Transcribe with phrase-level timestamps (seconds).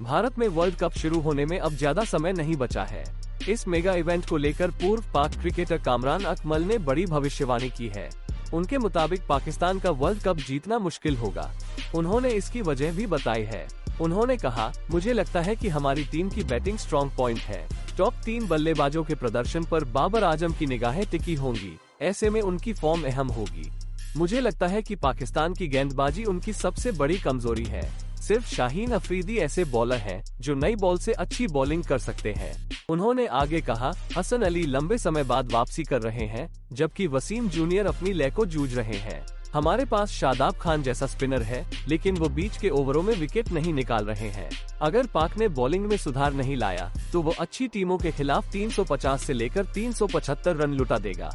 [0.00, 3.02] भारत में world cup शुरू होने में अब ज़्यादा समय नहीं बचा है।
[3.48, 8.08] इस मेगा इवेंट को लेकर पूर्व पाक क्रिकेटर कामरान अकमल ने बड़ी भविष्यवाणी की है।
[8.54, 11.50] उनके मुताबिक पाकिस्तान का वर्ल्ड कप जीतना मुश्किल होगा।
[11.94, 13.66] उन्होंने इसकी वजह भी बताई है।
[14.00, 17.66] उन्होंने कहा, मुझे लगता है कि हमारी टीम की बैटिंग स्ट्रॉन्ग पॉइंट है।
[17.98, 22.72] टॉप तीन बल्लेबाजों के प्रदर्शन पर बाबर आज़म की निगाहें टिकी होंगी। ऐसे में उनकी
[22.72, 23.70] फॉर्म अहम होगी।
[24.16, 29.36] मुझे लगता है कि पाकिस्तान की गेंदबाजी उनकी सबसे बड़ी कमज़ोरी है। सिर्फ़ शाहीन अफरीदी
[29.36, 32.52] ऐसे बॉलर हैं, जो नई बॉल से अच्छी बॉलिंग कर सकते हैं।
[32.88, 37.86] उन्होंने आगे कहा, हसन अली लंबे समय बाद वापसी कर रहे हैं, जबकि वसीम जूनियर
[37.86, 42.28] अपनी लय को जूझ रहे हैं। हमारे पास शादाब खान जैसा स्पिनर है, लेकिन वो
[42.28, 44.50] बीच के ओवरों में विकेट नहीं निकाल रहे हैं।
[44.82, 49.24] अगर पाक ने बॉलिंग में सुधार नहीं लाया तो वो अच्छी टीमों के खिलाफ 350
[49.24, 51.30] से लेकर 375 रन लुटा देगा।